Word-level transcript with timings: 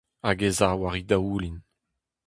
Hag 0.23 0.39
ez 0.47 0.59
a 0.67 0.69
war 0.79 0.93
he 0.95 1.01
daoulin. 1.09 1.57